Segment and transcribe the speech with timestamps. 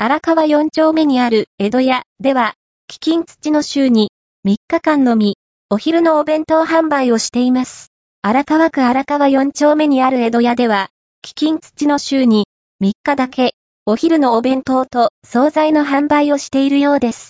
[0.00, 2.54] 荒川4丁目にある江戸屋では、
[2.86, 4.12] 貴金土の週に
[4.46, 5.38] 3日間のみ、
[5.70, 7.88] お昼のお弁当販売をしています。
[8.22, 10.90] 荒川区荒川4丁目にある江戸屋では、
[11.20, 12.46] 貴金土の週に
[12.80, 13.54] 3日だけ、
[13.86, 17.26] お昼のお弁当と惣菜の販売をしているようです。